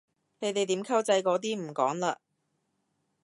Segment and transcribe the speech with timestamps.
[0.39, 2.17] 你哋點溝仔嗰啲唔講嘞？